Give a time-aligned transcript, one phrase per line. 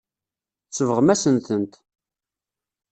[0.69, 1.73] Tsebɣem-asen-tent.